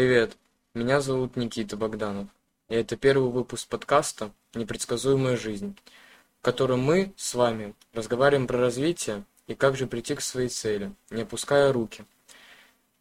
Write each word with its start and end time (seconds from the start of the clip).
Привет, 0.00 0.38
меня 0.72 1.02
зовут 1.02 1.36
Никита 1.36 1.76
Богданов, 1.76 2.28
и 2.70 2.74
это 2.74 2.96
первый 2.96 3.30
выпуск 3.30 3.68
подкаста 3.68 4.32
«Непредсказуемая 4.54 5.36
жизнь», 5.36 5.76
в 6.38 6.42
котором 6.42 6.80
мы 6.80 7.12
с 7.18 7.34
вами 7.34 7.74
разговариваем 7.92 8.46
про 8.46 8.56
развитие 8.56 9.24
и 9.46 9.54
как 9.54 9.76
же 9.76 9.86
прийти 9.86 10.14
к 10.14 10.22
своей 10.22 10.48
цели, 10.48 10.94
не 11.10 11.20
опуская 11.20 11.70
руки. 11.70 12.06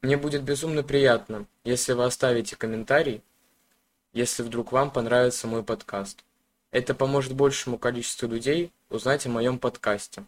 Мне 0.02 0.18
будет 0.18 0.44
безумно 0.44 0.84
приятно, 0.84 1.46
если 1.64 1.94
вы 1.94 2.04
оставите 2.04 2.58
комментарий, 2.58 3.22
если 4.12 4.44
вдруг 4.44 4.74
вам 4.74 4.92
понравится 4.92 5.48
мой 5.48 5.64
подкаст. 5.64 6.26
Это 6.70 6.94
поможет 6.94 7.32
большему 7.32 7.78
количеству 7.78 8.28
людей 8.28 8.74
узнать 8.90 9.26
о 9.26 9.30
моем 9.30 9.58
подкасте. 9.58 10.26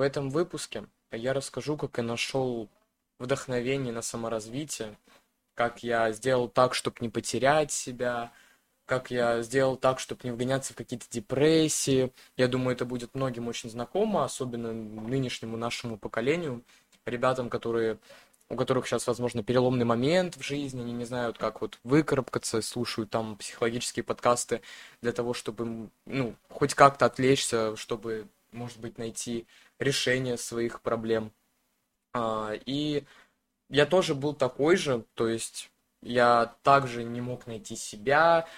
В 0.00 0.02
этом 0.02 0.30
выпуске 0.30 0.86
я 1.12 1.34
расскажу, 1.34 1.76
как 1.76 1.98
я 1.98 2.02
нашел 2.02 2.70
вдохновение 3.18 3.92
на 3.92 4.00
саморазвитие, 4.00 4.96
как 5.52 5.82
я 5.82 6.10
сделал 6.12 6.48
так, 6.48 6.72
чтобы 6.72 6.96
не 7.00 7.10
потерять 7.10 7.70
себя, 7.70 8.32
как 8.86 9.10
я 9.10 9.42
сделал 9.42 9.76
так, 9.76 10.00
чтобы 10.00 10.22
не 10.24 10.30
вгоняться 10.30 10.72
в 10.72 10.76
какие-то 10.76 11.04
депрессии. 11.10 12.14
Я 12.38 12.48
думаю, 12.48 12.76
это 12.76 12.86
будет 12.86 13.14
многим 13.14 13.46
очень 13.46 13.68
знакомо, 13.68 14.24
особенно 14.24 14.72
нынешнему 14.72 15.58
нашему 15.58 15.98
поколению, 15.98 16.64
ребятам, 17.04 17.50
которые 17.50 17.98
у 18.48 18.56
которых 18.56 18.86
сейчас, 18.86 19.06
возможно, 19.06 19.44
переломный 19.44 19.84
момент 19.84 20.34
в 20.36 20.42
жизни, 20.42 20.80
они 20.80 20.92
не 20.92 21.04
знают, 21.04 21.36
как 21.36 21.60
вот 21.60 21.78
выкарабкаться, 21.84 22.62
слушают 22.62 23.10
там 23.10 23.36
психологические 23.36 24.02
подкасты 24.02 24.62
для 25.02 25.12
того, 25.12 25.34
чтобы, 25.34 25.90
ну, 26.06 26.34
хоть 26.48 26.74
как-то 26.74 27.04
отвлечься, 27.04 27.76
чтобы, 27.76 28.26
может 28.52 28.78
быть, 28.78 28.98
найти 28.98 29.46
решение 29.78 30.36
своих 30.36 30.80
проблем. 30.82 31.32
А, 32.12 32.52
и 32.66 33.04
я 33.68 33.86
тоже 33.86 34.14
был 34.14 34.34
такой 34.34 34.76
же, 34.76 35.04
то 35.14 35.28
есть 35.28 35.70
я 36.02 36.56
также 36.62 37.04
не 37.04 37.20
мог 37.20 37.46
найти 37.46 37.76
себя, 37.76 38.48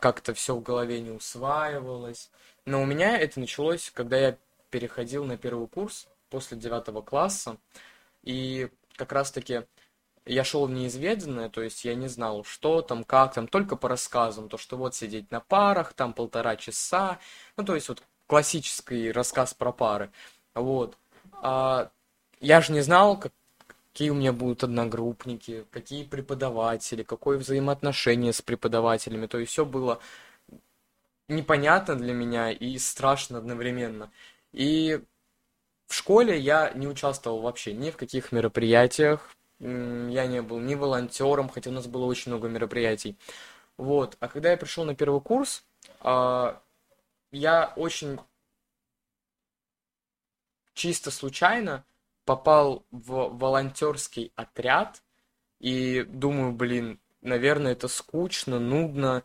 как-то 0.00 0.34
все 0.34 0.54
в 0.54 0.62
голове 0.62 1.00
не 1.00 1.10
усваивалось. 1.10 2.30
Но 2.66 2.82
у 2.82 2.86
меня 2.86 3.18
это 3.18 3.40
началось, 3.40 3.90
когда 3.94 4.18
я 4.18 4.38
переходил 4.70 5.24
на 5.24 5.36
первый 5.38 5.68
курс 5.68 6.08
после 6.28 6.58
девятого 6.58 7.00
класса, 7.02 7.56
и 8.22 8.68
как 8.96 9.12
раз-таки 9.12 9.64
я 10.26 10.44
шел 10.44 10.66
в 10.66 10.70
неизведанное, 10.70 11.48
то 11.48 11.62
есть 11.62 11.84
я 11.84 11.94
не 11.94 12.08
знал, 12.08 12.44
что 12.44 12.82
там, 12.82 13.04
как 13.04 13.34
там, 13.34 13.48
только 13.48 13.76
по 13.76 13.88
рассказам, 13.88 14.48
то, 14.48 14.58
что 14.58 14.76
вот 14.76 14.94
сидеть 14.94 15.30
на 15.30 15.40
парах, 15.40 15.94
там 15.94 16.12
полтора 16.12 16.56
часа, 16.56 17.18
ну, 17.56 17.64
то 17.64 17.74
есть 17.74 17.88
вот 17.88 18.02
классический 18.28 19.10
рассказ 19.10 19.54
про 19.54 19.72
пары. 19.72 20.10
Вот. 20.54 20.96
А, 21.42 21.90
я 22.40 22.60
же 22.60 22.72
не 22.72 22.82
знал, 22.82 23.18
как, 23.18 23.32
какие 23.92 24.10
у 24.10 24.14
меня 24.14 24.32
будут 24.32 24.62
одногруппники, 24.62 25.64
какие 25.72 26.04
преподаватели, 26.04 27.02
какое 27.02 27.38
взаимоотношение 27.38 28.32
с 28.32 28.42
преподавателями. 28.42 29.26
То 29.26 29.38
есть 29.38 29.50
все 29.50 29.64
было 29.64 29.98
непонятно 31.28 31.96
для 31.96 32.12
меня 32.12 32.52
и 32.52 32.78
страшно 32.78 33.38
одновременно. 33.38 34.10
И 34.52 35.00
в 35.86 35.94
школе 35.94 36.38
я 36.38 36.70
не 36.74 36.86
участвовал 36.86 37.40
вообще 37.40 37.72
ни 37.72 37.90
в 37.90 37.96
каких 37.96 38.30
мероприятиях, 38.30 39.30
я 39.58 40.26
не 40.26 40.40
был 40.40 40.60
ни 40.60 40.74
волонтером, 40.74 41.48
хотя 41.48 41.70
у 41.70 41.72
нас 41.72 41.86
было 41.86 42.04
очень 42.04 42.30
много 42.30 42.48
мероприятий. 42.48 43.16
Вот. 43.76 44.16
А 44.20 44.28
когда 44.28 44.50
я 44.50 44.56
пришел 44.56 44.84
на 44.84 44.94
первый 44.94 45.20
курс, 45.20 45.64
а, 46.00 46.60
я 47.30 47.72
очень 47.76 48.18
чисто 50.74 51.10
случайно 51.10 51.84
попал 52.24 52.84
в 52.90 53.36
волонтерский 53.36 54.32
отряд 54.36 55.02
и 55.60 56.02
думаю, 56.02 56.52
блин, 56.52 57.00
наверное, 57.20 57.72
это 57.72 57.88
скучно, 57.88 58.60
нудно, 58.60 59.24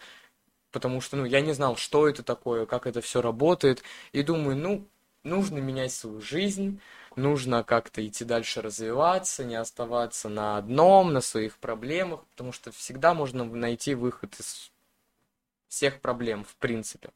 потому 0.72 1.02
что, 1.02 1.18
ну, 1.18 1.26
я 1.26 1.42
не 1.42 1.54
знал, 1.54 1.76
что 1.76 2.08
это 2.08 2.24
такое, 2.24 2.66
как 2.66 2.88
это 2.88 3.02
все 3.02 3.22
работает, 3.22 3.84
и 4.14 4.24
думаю, 4.24 4.58
ну, 4.58 4.88
нужно 5.24 5.60
менять 5.60 5.92
свою 5.92 6.22
жизнь, 6.22 6.82
нужно 7.16 7.64
как-то 7.64 8.06
идти 8.06 8.26
дальше 8.26 8.62
развиваться, 8.62 9.44
не 9.44 9.56
оставаться 9.56 10.30
на 10.30 10.58
одном, 10.58 11.14
на 11.14 11.22
своих 11.22 11.58
проблемах, 11.58 12.26
потому 12.32 12.52
что 12.52 12.72
всегда 12.72 13.14
можно 13.14 13.44
найти 13.46 13.96
выход 13.96 14.34
из 14.40 14.72
всех 15.68 16.02
проблем, 16.02 16.44
в 16.44 16.56
принципе. 16.56 17.10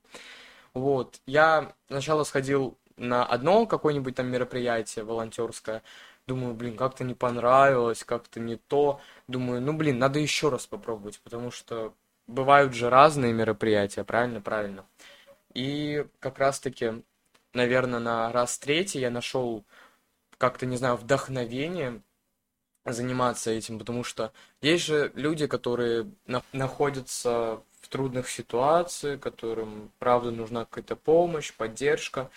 Вот, 0.77 1.19
я 1.25 1.73
сначала 1.87 2.23
сходил 2.23 2.77
на 2.97 3.25
одно 3.25 3.65
какое-нибудь 3.65 4.15
там 4.15 4.27
мероприятие 4.27 5.05
волонтерское, 5.05 5.81
думаю, 6.27 6.53
блин, 6.53 6.77
как-то 6.77 7.03
не 7.03 7.13
понравилось, 7.13 8.03
как-то 8.03 8.39
не 8.39 8.57
то. 8.57 8.99
Думаю, 9.27 9.61
ну, 9.61 9.73
блин, 9.73 9.97
надо 9.97 10.19
еще 10.19 10.49
раз 10.49 10.67
попробовать, 10.67 11.19
потому 11.21 11.51
что 11.51 11.93
бывают 12.27 12.73
же 12.73 12.89
разные 12.89 13.33
мероприятия, 13.33 14.03
правильно? 14.03 14.41
Правильно. 14.41 14.85
И 15.53 16.05
как 16.19 16.37
раз-таки, 16.39 17.01
наверное, 17.53 17.99
на 17.99 18.31
раз 18.31 18.59
третий 18.59 18.99
я 18.99 19.09
нашел 19.09 19.63
как-то, 20.37 20.65
не 20.65 20.77
знаю, 20.77 20.97
вдохновение 20.97 22.01
заниматься 22.85 23.51
этим, 23.51 23.79
потому 23.79 24.03
что 24.03 24.31
есть 24.61 24.85
же 24.85 25.11
люди, 25.15 25.47
которые 25.47 26.11
на 26.25 26.43
находятся 26.53 27.61
трудных 27.87 28.29
ситуациях, 28.29 29.19
которым, 29.19 29.91
правда, 29.99 30.31
нужна 30.31 30.65
какая-то 30.65 30.95
помощь, 30.95 31.53
поддержка. 31.53 32.29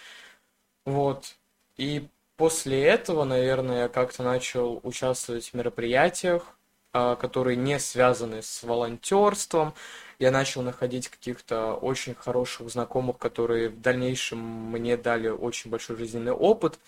Вот. 0.84 1.36
И 1.76 2.08
после 2.36 2.82
этого, 2.84 3.24
наверное, 3.24 3.82
я 3.82 3.88
как-то 3.88 4.22
начал 4.22 4.80
участвовать 4.82 5.50
в 5.50 5.54
мероприятиях, 5.54 6.56
а, 6.92 7.14
которые 7.14 7.56
не 7.56 7.78
связаны 7.78 8.42
с 8.42 8.62
волонтерством. 8.64 9.74
Я 10.18 10.32
начал 10.32 10.62
находить 10.62 11.08
каких-то 11.08 11.74
очень 11.74 12.14
хороших 12.14 12.68
знакомых, 12.68 13.18
которые 13.18 13.68
в 13.68 13.80
дальнейшем 13.80 14.38
мне 14.38 14.96
дали 14.96 15.28
очень 15.28 15.70
большой 15.70 15.96
жизненный 15.96 16.32
опыт, 16.32 16.80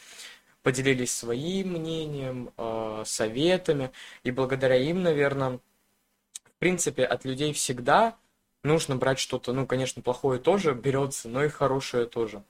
поделились 0.62 1.14
своим 1.14 1.74
мнением, 1.74 2.50
а, 2.56 3.04
советами, 3.06 3.92
и 4.24 4.32
благодаря 4.32 4.76
им, 4.76 5.02
наверное, 5.02 5.60
в 6.44 6.58
принципе, 6.58 7.04
от 7.04 7.24
людей 7.24 7.52
всегда 7.52 8.16
нужно 8.62 8.96
брать 8.96 9.18
что-то, 9.18 9.52
ну, 9.52 9.66
конечно, 9.66 10.02
плохое 10.02 10.40
тоже 10.40 10.74
берется, 10.74 11.28
но 11.28 11.44
и 11.44 11.48
хорошее 11.48 12.06
тоже. 12.06 12.42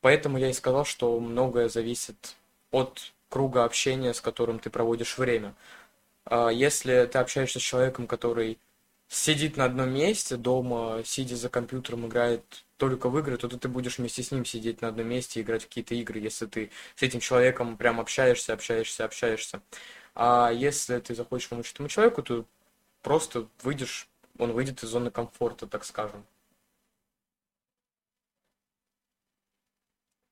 Поэтому 0.00 0.38
я 0.38 0.50
и 0.50 0.54
сказал, 0.54 0.84
что 0.84 1.18
многое 1.20 1.68
зависит 1.68 2.36
от 2.70 3.12
круга 3.28 3.64
общения, 3.64 4.14
с 4.14 4.20
которым 4.20 4.58
ты 4.58 4.70
проводишь 4.70 5.18
время. 5.18 5.54
А 6.24 6.50
если 6.50 7.06
ты 7.06 7.18
общаешься 7.18 7.58
с 7.60 7.62
человеком, 7.62 8.06
который 8.06 8.58
сидит 9.08 9.56
на 9.56 9.64
одном 9.64 9.90
месте 9.90 10.36
дома, 10.36 11.02
сидя 11.04 11.36
за 11.36 11.48
компьютером, 11.48 12.06
играет 12.06 12.64
только 12.76 13.08
в 13.08 13.18
игры, 13.18 13.36
то 13.36 13.48
ты 13.48 13.68
будешь 13.68 13.98
вместе 13.98 14.22
с 14.22 14.30
ним 14.30 14.44
сидеть 14.44 14.80
на 14.80 14.88
одном 14.88 15.08
месте 15.08 15.40
и 15.40 15.42
играть 15.42 15.64
в 15.64 15.68
какие-то 15.68 15.94
игры, 15.96 16.20
если 16.20 16.46
ты 16.46 16.70
с 16.94 17.02
этим 17.02 17.20
человеком 17.20 17.76
прям 17.76 18.00
общаешься, 18.00 18.52
общаешься, 18.52 19.04
общаешься. 19.04 19.60
А 20.14 20.50
если 20.52 20.98
ты 21.00 21.14
захочешь 21.14 21.48
помочь 21.48 21.72
этому 21.72 21.88
человеку, 21.88 22.22
то 22.22 22.44
просто 23.02 23.48
выйдешь, 23.62 24.08
он 24.40 24.52
выйдет 24.52 24.82
из 24.82 24.88
зоны 24.88 25.10
комфорта, 25.10 25.66
так 25.66 25.84
скажем. 25.84 26.24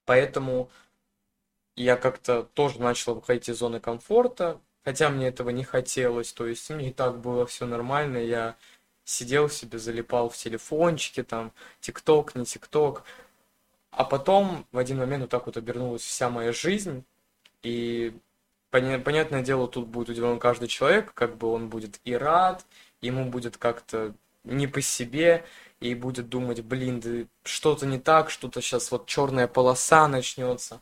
Поэтому 0.05 0.71
я 1.77 1.97
как-то 1.97 2.43
тоже 2.55 2.81
начал 2.81 3.15
выходить 3.15 3.49
из 3.49 3.59
зоны 3.59 3.79
комфорта, 3.79 4.61
хотя 4.85 5.11
мне 5.11 5.29
этого 5.29 5.51
не 5.51 5.65
хотелось, 5.65 6.33
то 6.33 6.47
есть 6.47 6.69
мне 6.71 6.89
и 6.89 6.93
так 6.93 7.21
было 7.21 7.47
все 7.47 7.67
нормально, 7.67 8.19
я 8.19 8.57
сидел 9.05 9.49
себе, 9.49 9.79
залипал 9.79 10.29
в 10.31 10.37
телефончике, 10.37 11.23
там, 11.23 11.53
тикток, 11.81 12.35
не 12.35 12.45
тикток, 12.45 13.05
а 13.91 14.05
потом 14.05 14.67
в 14.73 14.79
один 14.79 14.99
момент 14.99 15.23
вот 15.23 15.31
так 15.31 15.47
вот 15.47 15.57
обернулась 15.57 16.03
вся 16.03 16.31
моя 16.31 16.53
жизнь, 16.53 17.05
и 17.63 18.17
понятное 18.71 19.43
дело, 19.43 19.69
тут 19.69 19.89
будет 19.89 20.09
удивлен 20.09 20.39
каждый 20.39 20.69
человек, 20.69 21.13
как 21.15 21.37
бы 21.37 21.53
он 21.53 21.69
будет 21.69 22.01
и 22.05 22.15
рад, 22.15 22.65
ему 23.01 23.27
будет 23.27 23.57
как-то 23.57 24.15
не 24.45 24.67
по 24.67 24.81
себе, 24.81 25.45
и 25.81 25.95
будет 25.95 26.29
думать, 26.29 26.61
блин, 26.63 27.01
да 27.01 27.27
что-то 27.45 27.87
не 27.87 27.99
так, 27.99 28.31
что-то 28.31 28.61
сейчас 28.61 28.91
вот 28.91 29.07
черная 29.07 29.47
полоса 29.47 30.09
начнется. 30.09 30.81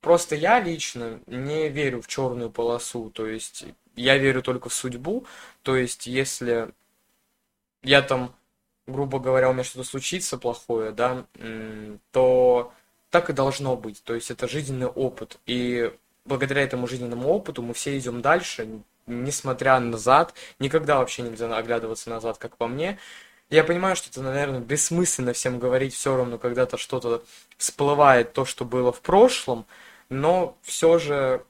Просто 0.00 0.34
я 0.34 0.60
лично 0.60 1.20
не 1.26 1.68
верю 1.68 2.00
в 2.00 2.06
черную 2.06 2.50
полосу, 2.50 3.10
то 3.10 3.26
есть 3.26 3.66
я 3.96 4.16
верю 4.16 4.42
только 4.42 4.70
в 4.70 4.74
судьбу, 4.74 5.26
то 5.62 5.76
есть 5.76 6.06
если 6.06 6.72
я 7.82 8.00
там, 8.00 8.34
грубо 8.86 9.18
говоря, 9.18 9.50
у 9.50 9.52
меня 9.52 9.64
что-то 9.64 9.84
случится 9.84 10.38
плохое, 10.38 10.92
да, 10.92 11.26
то 12.12 12.72
так 13.10 13.28
и 13.28 13.34
должно 13.34 13.76
быть, 13.76 14.02
то 14.02 14.14
есть 14.14 14.30
это 14.30 14.48
жизненный 14.48 14.86
опыт, 14.86 15.38
и 15.44 15.92
благодаря 16.24 16.62
этому 16.62 16.86
жизненному 16.86 17.28
опыту 17.28 17.60
мы 17.60 17.74
все 17.74 17.98
идем 17.98 18.22
дальше, 18.22 18.82
несмотря 19.10 19.78
назад, 19.80 20.34
никогда 20.58 20.98
вообще 20.98 21.22
нельзя 21.22 21.54
оглядываться 21.56 22.10
назад, 22.10 22.38
как 22.38 22.56
по 22.56 22.66
мне, 22.68 22.98
Я 23.50 23.64
понимаю, 23.64 23.96
что 23.96 24.08
это, 24.10 24.22
наверное, 24.22 24.60
бессмысленно 24.60 25.32
всем 25.32 25.58
говорить 25.58 25.94
все 25.94 26.16
равно, 26.16 26.38
когда-то 26.38 26.76
что-то 26.78 27.24
всплывает, 27.58 28.32
то, 28.32 28.44
что 28.44 28.64
было 28.64 28.92
в 28.92 29.00
прошлом, 29.02 29.66
но 30.08 30.56
все 30.62 30.98
же, 30.98 31.44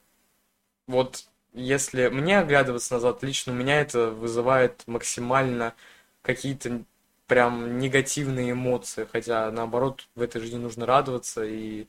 вот 0.87 1.27
если 1.53 2.09
мне 2.09 2.39
оглядываться 2.39 2.95
назад, 2.95 3.23
лично 3.23 3.53
у 3.53 3.57
меня 3.57 3.81
это 3.81 4.11
вызывает 4.11 4.83
максимально 4.87 5.75
какие-то 6.23 6.83
прям 7.27 7.79
негативные 7.79 8.53
эмоции, 8.53 9.06
хотя 9.11 9.51
наоборот 9.51 10.09
в 10.15 10.23
этой 10.23 10.41
жизни 10.41 10.59
нужно 10.59 10.87
радоваться 10.87 11.45
и 11.45 11.87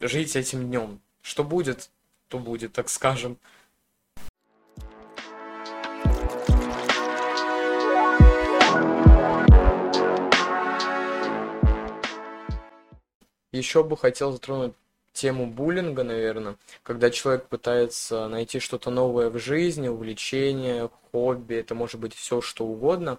жить 0.00 0.36
этим 0.36 0.66
днем. 0.68 1.00
Что 1.22 1.44
будет, 1.44 1.90
то 2.28 2.38
будет, 2.38 2.72
так 2.72 2.88
скажем. 2.88 3.38
Еще 13.58 13.82
бы 13.82 13.96
хотел 13.96 14.32
затронуть 14.32 14.74
тему 15.12 15.46
буллинга, 15.46 16.04
наверное, 16.04 16.56
когда 16.84 17.10
человек 17.10 17.48
пытается 17.48 18.28
найти 18.28 18.60
что-то 18.60 18.90
новое 18.90 19.30
в 19.30 19.38
жизни, 19.38 19.88
увлечение, 19.88 20.90
хобби, 21.10 21.56
это 21.56 21.74
может 21.74 22.00
быть 22.00 22.14
все 22.14 22.40
что 22.40 22.64
угодно, 22.64 23.18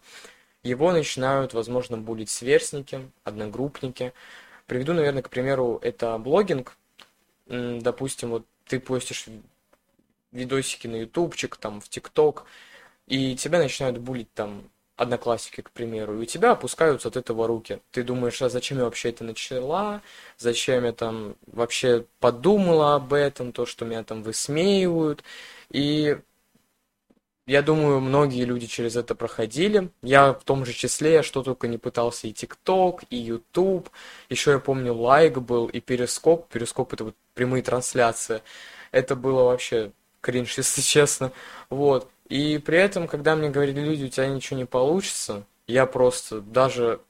его 0.64 0.94
начинают, 0.94 1.54
возможно, 1.54 1.98
булить 1.98 2.30
сверстники, 2.30 3.12
одногруппники. 3.26 4.14
Приведу, 4.66 4.94
наверное, 4.94 5.24
к 5.24 5.30
примеру, 5.30 5.80
это 5.82 6.18
блогинг. 6.18 6.78
Допустим, 7.48 8.30
вот 8.30 8.46
ты 8.66 8.80
постишь 8.80 9.26
видосики 10.32 10.88
на 10.88 10.98
ютубчик, 10.98 11.58
там, 11.58 11.82
в 11.82 11.90
тикток, 11.90 12.46
и 13.08 13.36
тебя 13.36 13.60
начинают 13.60 13.98
булить 13.98 14.32
там 14.34 14.70
одноклассники, 15.00 15.62
к 15.62 15.72
примеру, 15.72 16.20
и 16.20 16.24
у 16.24 16.26
тебя 16.26 16.52
опускаются 16.52 17.08
от 17.08 17.16
этого 17.16 17.48
руки. 17.48 17.80
Ты 17.92 18.04
думаешь, 18.04 18.42
а 18.42 18.50
зачем 18.50 18.80
я 18.80 18.84
вообще 18.84 19.10
это 19.10 19.24
начала, 19.24 20.02
зачем 20.38 20.84
я 20.84 20.92
там 20.92 21.36
вообще 21.48 22.06
подумала 22.20 22.96
об 22.96 23.14
этом, 23.14 23.54
то, 23.54 23.66
что 23.66 23.86
меня 23.86 24.04
там 24.04 24.24
высмеивают. 24.24 25.24
И 25.72 26.18
я 27.48 27.62
думаю, 27.62 28.02
многие 28.02 28.44
люди 28.44 28.68
через 28.68 28.98
это 28.98 29.16
проходили. 29.16 29.90
Я 30.04 30.34
в 30.34 30.44
том 30.44 30.66
же 30.66 30.74
числе, 30.74 31.14
я 31.14 31.24
что 31.24 31.44
только 31.44 31.70
не 31.70 31.78
пытался, 31.78 32.28
и 32.28 32.34
ТикТок, 32.34 33.04
и 33.10 33.16
Ютуб. 33.16 33.90
Еще 34.30 34.52
я 34.52 34.60
помню, 34.60 34.94
лайк 34.94 35.38
был, 35.38 35.68
и 35.68 35.80
Перископ. 35.80 36.50
Перископ— 36.50 36.94
это 36.96 37.06
вот 37.06 37.16
прямые 37.36 37.64
трансляции. 37.64 38.44
Это 38.92 39.16
было 39.16 39.44
вообще 39.44 39.94
кринж, 40.20 40.58
если 40.58 40.82
честно. 40.96 41.32
Вот. 41.70 42.10
И 42.30 42.60
при 42.60 42.78
этом, 42.78 43.08
когда 43.08 43.36
мне 43.36 43.50
говорили 43.50 43.82
люди, 43.82 44.06
у 44.06 44.10
тебя 44.10 44.28
ничего 44.28 44.58
не 44.58 44.66
получится, 44.66 45.46
я 45.68 45.86
просто 45.86 46.42
даже 46.42 47.02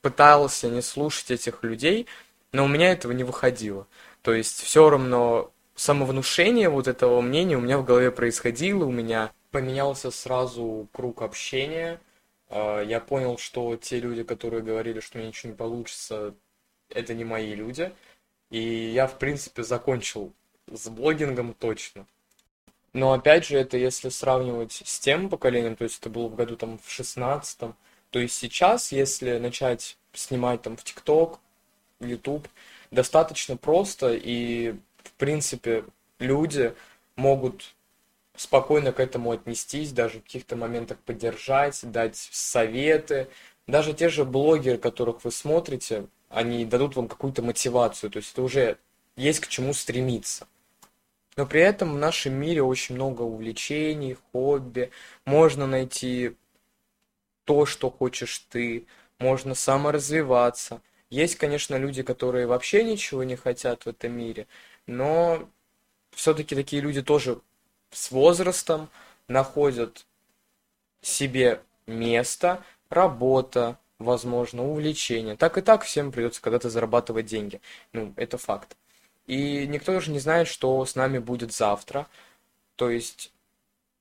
пытался 0.00 0.68
не 0.70 0.82
слушать 0.82 1.32
этих 1.32 1.62
людей, 1.62 2.06
но 2.52 2.64
у 2.64 2.68
меня 2.68 2.92
этого 2.92 3.12
не 3.12 3.24
выходило. 3.24 3.86
То 4.22 4.32
есть 4.32 4.62
все 4.62 4.88
равно 4.88 5.52
самовнушение 5.74 6.68
вот 6.68 6.88
этого 6.88 7.20
мнения 7.20 7.56
у 7.56 7.60
меня 7.60 7.78
в 7.78 7.84
голове 7.84 8.10
происходило, 8.10 8.84
у 8.84 8.90
меня 8.92 9.32
поменялся 9.50 10.10
сразу 10.10 10.88
круг 10.92 11.22
общения. 11.22 12.00
А, 12.48 12.82
я 12.82 13.00
понял, 13.00 13.38
что 13.38 13.76
те 13.76 14.00
люди, 14.00 14.22
которые 14.22 14.62
говорили, 14.62 15.00
что 15.00 15.18
у 15.18 15.20
меня 15.20 15.28
ничего 15.28 15.52
не 15.52 15.56
получится, 15.56 16.34
это 16.90 17.14
не 17.14 17.24
мои 17.24 17.54
люди. 17.54 17.92
И 18.50 18.60
я, 18.60 19.06
в 19.06 19.18
принципе, 19.18 19.62
закончил 19.62 20.32
с 20.72 20.88
блогингом 20.88 21.54
точно. 21.54 22.06
Но 22.98 23.12
опять 23.12 23.46
же, 23.46 23.56
это 23.56 23.76
если 23.76 24.08
сравнивать 24.08 24.82
с 24.84 24.98
тем 24.98 25.30
поколением, 25.30 25.76
то 25.76 25.84
есть 25.84 26.00
это 26.00 26.10
было 26.10 26.26
в 26.26 26.34
году 26.34 26.56
там 26.56 26.80
в 26.84 26.90
шестнадцатом, 26.90 27.76
то 28.10 28.18
есть 28.18 28.34
сейчас, 28.34 28.90
если 28.90 29.38
начать 29.38 29.96
снимать 30.12 30.62
там 30.62 30.76
в 30.76 30.82
ТикТок, 30.82 31.38
YouTube, 32.00 32.48
достаточно 32.90 33.56
просто, 33.56 34.14
и 34.14 34.74
в 35.04 35.12
принципе 35.12 35.84
люди 36.18 36.74
могут 37.14 37.76
спокойно 38.34 38.90
к 38.90 38.98
этому 38.98 39.30
отнестись, 39.30 39.92
даже 39.92 40.18
в 40.18 40.24
каких-то 40.24 40.56
моментах 40.56 40.98
поддержать, 40.98 41.78
дать 41.84 42.16
советы. 42.16 43.28
Даже 43.68 43.92
те 43.92 44.08
же 44.08 44.24
блогеры, 44.24 44.76
которых 44.76 45.22
вы 45.22 45.30
смотрите, 45.30 46.08
они 46.30 46.64
дадут 46.64 46.96
вам 46.96 47.06
какую-то 47.06 47.42
мотивацию, 47.42 48.10
то 48.10 48.16
есть 48.16 48.32
это 48.32 48.42
уже 48.42 48.76
есть 49.14 49.38
к 49.38 49.46
чему 49.46 49.72
стремиться. 49.72 50.48
Но 51.38 51.46
при 51.46 51.60
этом 51.60 51.94
в 51.94 51.98
нашем 51.98 52.34
мире 52.34 52.64
очень 52.64 52.96
много 52.96 53.22
увлечений, 53.22 54.18
хобби. 54.32 54.90
Можно 55.24 55.68
найти 55.68 56.34
то, 57.44 57.64
что 57.64 57.90
хочешь 57.90 58.40
ты. 58.50 58.88
Можно 59.20 59.54
саморазвиваться. 59.54 60.82
Есть, 61.10 61.36
конечно, 61.36 61.76
люди, 61.76 62.02
которые 62.02 62.48
вообще 62.48 62.82
ничего 62.82 63.22
не 63.22 63.36
хотят 63.36 63.84
в 63.84 63.88
этом 63.88 64.18
мире, 64.18 64.48
но 64.88 65.48
все-таки 66.10 66.56
такие 66.56 66.82
люди 66.82 67.02
тоже 67.02 67.40
с 67.92 68.10
возрастом 68.10 68.90
находят 69.28 70.06
себе 71.02 71.62
место, 71.86 72.64
работа, 72.90 73.78
возможно, 74.00 74.64
увлечение. 74.64 75.36
Так 75.36 75.56
и 75.56 75.60
так 75.60 75.84
всем 75.84 76.10
придется 76.10 76.42
когда-то 76.42 76.68
зарабатывать 76.68 77.26
деньги. 77.26 77.60
Ну, 77.92 78.12
это 78.16 78.38
факт. 78.38 78.76
И 79.28 79.66
никто 79.66 79.92
даже 79.92 80.10
не 80.10 80.18
знает, 80.18 80.48
что 80.48 80.84
с 80.84 80.96
нами 80.96 81.18
будет 81.18 81.52
завтра. 81.52 82.08
То 82.76 82.88
есть 82.90 83.30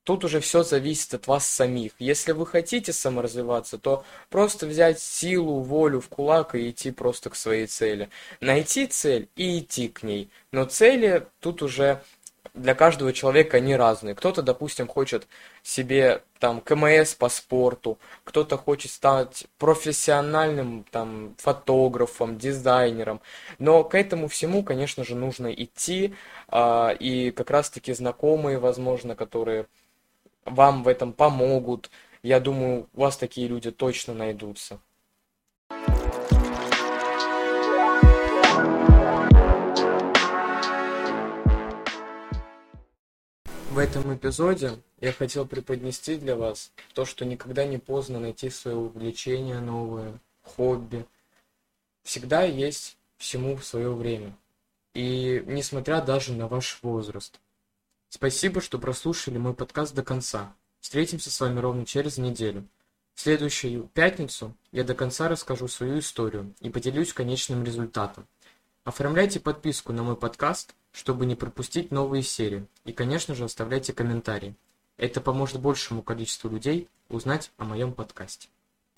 тут 0.06 0.24
уже 0.24 0.40
все 0.40 0.64
зависит 0.64 1.14
от 1.14 1.28
вас 1.28 1.46
самих. 1.46 1.92
Если 2.00 2.32
вы 2.32 2.48
хотите 2.48 2.94
саморазвиваться, 2.94 3.78
то 3.78 4.06
просто 4.30 4.66
взять 4.66 5.02
силу, 5.02 5.60
волю 5.60 6.00
в 6.00 6.08
кулак 6.08 6.56
и 6.56 6.70
идти 6.70 6.92
просто 6.92 7.30
к 7.30 7.36
своей 7.36 7.68
цели. 7.68 8.10
Найти 8.40 8.88
цель 8.88 9.28
и 9.36 9.60
идти 9.60 9.90
к 9.90 10.02
ней. 10.02 10.30
Но 10.54 10.64
цели 10.64 11.28
тут 11.42 11.62
уже 11.62 12.02
для 12.54 12.76
каждого 12.76 13.14
человека 13.14 13.58
они 13.58 13.76
разные. 13.76 14.16
Кто-то, 14.16 14.42
допустим, 14.42 14.88
хочет 14.88 15.28
себе 15.64 16.24
там 16.40 16.62
КМС 16.62 17.16
по 17.16 17.30
спорту, 17.30 17.98
кто-то 18.24 18.58
хочет 18.58 18.92
стать 18.92 19.48
профессиональным 19.58 20.86
там 20.92 21.36
фотографом, 21.38 22.38
дизайнером. 22.38 23.22
Но 23.60 23.84
к 23.84 23.96
этому 23.96 24.28
всему, 24.28 24.64
конечно 24.64 25.04
же, 25.04 25.16
нужно 25.16 25.48
идти, 25.54 26.14
а, 26.48 26.90
и 26.92 27.32
как 27.32 27.50
раз-таки 27.50 27.94
знакомые, 27.94 28.60
возможно, 28.60 29.16
которые 29.16 29.68
вам 30.46 30.84
в 30.84 30.88
этом 30.88 31.14
помогут. 31.14 31.90
Я 32.24 32.40
думаю, 32.40 32.88
у 32.94 33.02
вас 33.02 33.18
такие 33.18 33.48
люди 33.48 33.72
точно 33.72 34.14
найдутся. 34.14 34.80
В 43.78 43.80
этом 43.80 44.12
эпизоде 44.16 44.80
я 45.00 45.14
хотел 45.14 45.46
преподнести 45.46 46.16
для 46.16 46.36
вас 46.36 46.72
то, 46.96 47.06
что 47.06 47.26
никогда 47.26 47.64
не 47.64 47.78
поздно 47.78 48.20
найти 48.20 48.50
свое 48.50 48.76
увлечение 48.76 49.60
новое, 49.60 50.20
хобби. 50.42 51.06
Всегда 52.02 52.42
есть 52.42 52.98
всему 53.18 53.56
свое 53.60 53.94
время. 53.94 54.36
И 54.96 55.44
несмотря 55.46 56.02
даже 56.02 56.34
на 56.34 56.48
ваш 56.48 56.80
возраст. 56.82 57.40
Спасибо, 58.10 58.62
что 58.62 58.80
прослушали 58.80 59.38
мой 59.38 59.54
подкаст 59.54 59.94
до 59.94 60.02
конца. 60.02 60.56
Встретимся 60.80 61.30
с 61.30 61.40
вами 61.40 61.60
ровно 61.60 61.86
через 61.86 62.18
неделю. 62.18 62.68
В 63.14 63.22
следующую 63.22 63.84
пятницу 63.94 64.56
я 64.72 64.86
до 64.86 64.96
конца 64.96 65.30
расскажу 65.30 65.68
свою 65.68 66.00
историю 66.00 66.52
и 66.62 66.72
поделюсь 66.72 67.14
конечным 67.14 67.64
результатом. 67.64 68.26
Оформляйте 68.86 69.40
подписку 69.40 69.94
на 69.94 70.02
мой 70.02 70.16
подкаст, 70.16 70.74
чтобы 70.98 71.28
не 71.28 71.36
пропустить 71.36 71.92
новые 71.92 72.24
серии. 72.24 72.66
И, 72.84 72.92
конечно 72.92 73.36
же, 73.36 73.44
оставляйте 73.44 73.94
комментарии. 73.94 74.56
Это 74.98 75.22
поможет 75.22 75.62
большему 75.62 76.02
количеству 76.02 76.50
людей 76.50 76.90
узнать 77.08 77.52
о 77.58 77.66
моем 77.66 77.94
подкасте. 77.94 78.48